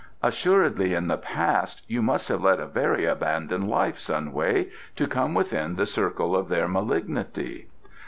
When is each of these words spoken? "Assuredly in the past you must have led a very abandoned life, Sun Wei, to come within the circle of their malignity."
"Assuredly 0.23 0.95
in 0.95 1.05
the 1.09 1.17
past 1.19 1.83
you 1.87 2.01
must 2.01 2.27
have 2.29 2.41
led 2.41 2.59
a 2.59 2.65
very 2.65 3.05
abandoned 3.05 3.69
life, 3.69 3.99
Sun 3.99 4.33
Wei, 4.33 4.71
to 4.95 5.05
come 5.05 5.35
within 5.35 5.75
the 5.75 5.85
circle 5.85 6.35
of 6.35 6.49
their 6.49 6.67
malignity." 6.67 7.67